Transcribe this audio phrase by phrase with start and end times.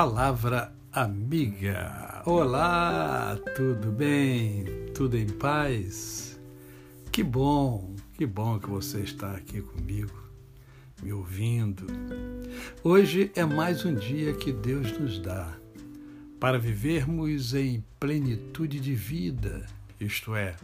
[0.00, 2.22] Palavra amiga.
[2.24, 4.64] Olá, tudo bem?
[4.94, 6.40] Tudo em paz?
[7.10, 10.16] Que bom, que bom que você está aqui comigo,
[11.02, 11.84] me ouvindo.
[12.84, 15.52] Hoje é mais um dia que Deus nos dá
[16.38, 19.66] para vivermos em plenitude de vida,
[20.00, 20.54] isto é,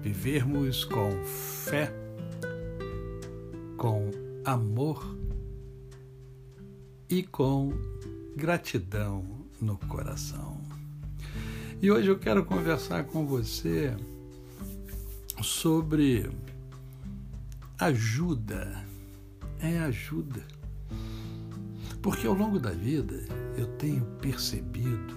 [0.00, 1.92] vivermos com fé,
[3.76, 4.10] com
[4.46, 5.14] amor
[7.10, 7.70] e com
[8.36, 9.24] gratidão
[9.60, 10.60] no coração.
[11.80, 13.94] E hoje eu quero conversar com você
[15.42, 16.30] sobre
[17.78, 18.84] ajuda.
[19.58, 20.42] É ajuda.
[22.00, 23.14] Porque ao longo da vida
[23.56, 25.14] eu tenho percebido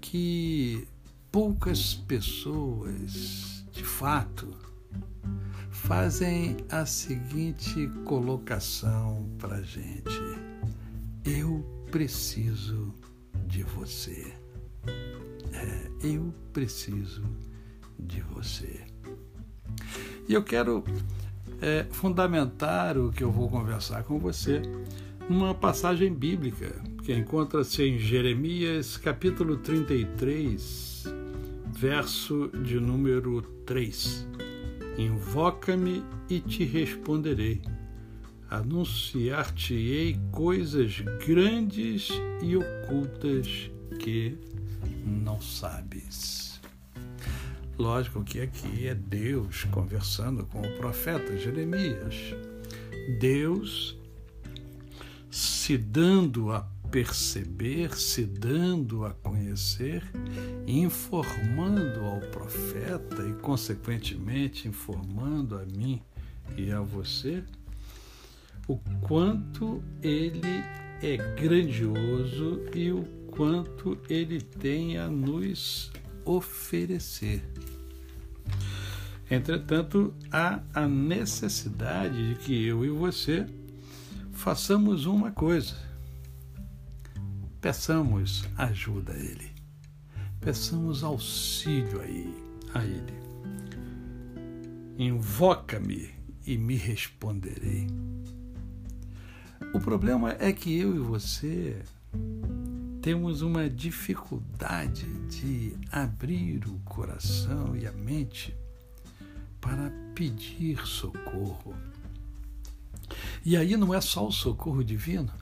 [0.00, 0.86] que
[1.30, 4.54] poucas pessoas, de fato,
[5.70, 10.20] fazem a seguinte colocação para gente:
[11.24, 12.92] Eu preciso
[13.46, 14.34] de você.
[15.52, 17.22] É, eu preciso
[17.96, 18.80] de você.
[20.28, 20.82] E eu quero
[21.62, 24.60] é, fundamentar o que eu vou conversar com você
[25.30, 31.04] numa passagem bíblica que encontra-se em Jeremias capítulo 33,
[31.68, 34.26] verso de número 3.
[34.98, 37.62] Invoca-me e te responderei
[38.56, 42.08] anunciar-te-ei coisas grandes
[42.42, 44.38] e ocultas que
[45.04, 46.60] não sabes.
[47.76, 52.14] Lógico que aqui é Deus conversando com o profeta Jeremias.
[53.18, 53.98] Deus
[55.30, 56.60] se dando a
[56.90, 60.04] perceber, se dando a conhecer,
[60.64, 66.00] informando ao profeta e, consequentemente, informando a mim
[66.56, 67.42] e a você
[68.68, 70.64] o quanto ele
[71.02, 75.90] é grandioso e o quanto ele tem a nos
[76.24, 77.42] oferecer.
[79.30, 83.46] Entretanto, há a necessidade de que eu e você
[84.32, 85.74] façamos uma coisa.
[87.60, 89.50] Peçamos ajuda a Ele.
[90.40, 92.00] Peçamos auxílio
[92.74, 93.14] a Ele.
[94.98, 96.10] Invoca-me
[96.46, 97.86] e me responderei.
[99.74, 101.82] O problema é que eu e você
[103.02, 108.56] temos uma dificuldade de abrir o coração e a mente
[109.60, 111.74] para pedir socorro.
[113.44, 115.32] E aí não é só o socorro divino,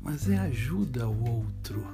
[0.00, 1.84] mas é ajuda ao outro.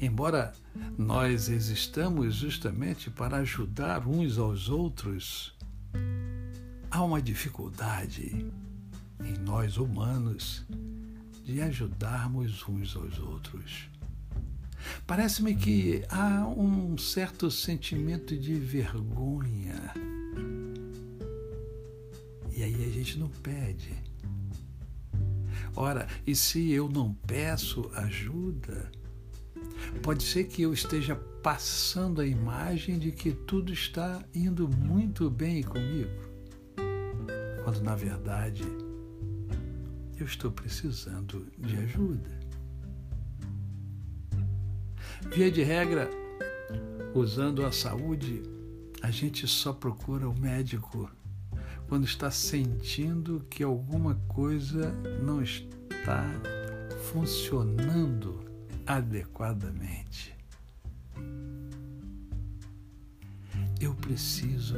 [0.00, 0.52] Embora
[0.98, 5.54] nós existamos justamente para ajudar uns aos outros,
[6.90, 8.50] há uma dificuldade
[9.24, 10.64] em nós humanos
[11.44, 13.88] de ajudarmos uns aos outros.
[15.06, 19.92] Parece-me que há um certo sentimento de vergonha.
[22.54, 23.94] E aí a gente não pede.
[25.74, 28.90] Ora, e se eu não peço ajuda,
[30.02, 35.62] pode ser que eu esteja passando a imagem de que tudo está indo muito bem
[35.62, 36.10] comigo,
[37.64, 38.64] quando na verdade
[40.22, 42.30] eu estou precisando de ajuda.
[45.34, 46.08] Via de regra,
[47.12, 48.40] usando a saúde,
[49.02, 51.10] a gente só procura o médico
[51.88, 54.92] quando está sentindo que alguma coisa
[55.24, 56.24] não está
[57.10, 58.44] funcionando
[58.86, 60.36] adequadamente.
[63.80, 64.76] Eu preciso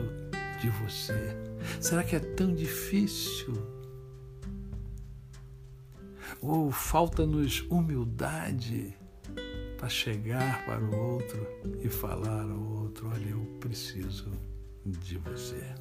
[0.58, 1.36] de você.
[1.82, 3.83] Será que é tão difícil
[6.44, 8.94] ou falta-nos humildade
[9.78, 11.46] para chegar para o outro
[11.82, 14.30] e falar ao outro: olha, eu preciso
[14.84, 15.74] de você.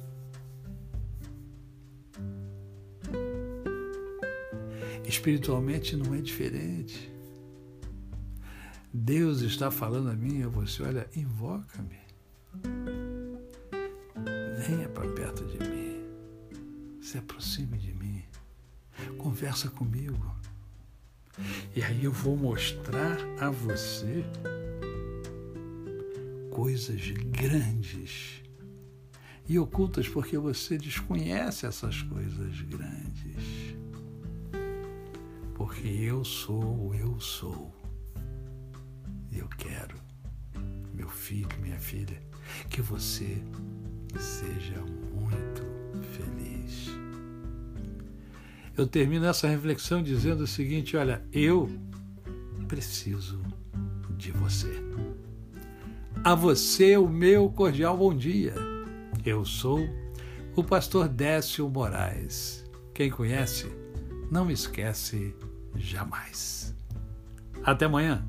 [5.06, 7.12] Espiritualmente não é diferente.
[8.92, 11.98] Deus está falando a mim e a você: olha, invoca-me.
[14.66, 16.04] Venha para perto de mim.
[17.02, 18.22] Se aproxime de mim.
[19.18, 20.34] Conversa comigo.
[21.74, 24.24] E aí eu vou mostrar a você
[26.50, 28.42] coisas grandes
[29.48, 33.74] e ocultas porque você desconhece essas coisas grandes.
[35.54, 37.74] Porque eu sou eu sou.
[39.30, 39.96] E eu quero,
[40.92, 42.20] meu filho, minha filha,
[42.70, 43.42] que você
[44.18, 44.80] seja
[45.12, 45.62] muito
[46.12, 47.03] feliz.
[48.76, 51.70] Eu termino essa reflexão dizendo o seguinte: olha, eu
[52.66, 53.40] preciso
[54.16, 54.72] de você.
[56.22, 58.54] A você, o meu cordial bom dia.
[59.24, 59.80] Eu sou
[60.56, 62.64] o pastor Décio Moraes.
[62.92, 63.70] Quem conhece,
[64.30, 65.34] não esquece
[65.76, 66.74] jamais.
[67.62, 68.26] Até amanhã.